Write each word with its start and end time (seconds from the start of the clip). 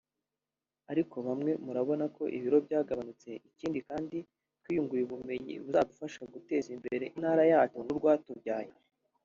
ariko 0.91 1.15
bamwe 1.27 1.51
murabona 1.65 2.05
ko 2.15 2.23
ibiro 2.37 2.57
byagabanutse 2.65 3.29
ikindi 3.49 3.79
kandi 3.89 4.17
twiyunguye 4.61 5.01
ubumenyi 5.05 5.53
buzadufasha 5.63 6.19
guteza 6.33 6.67
imbere 6.75 7.03
intara 7.15 7.43
yacu 7.53 7.77
n’urwatubyaye 7.85 8.71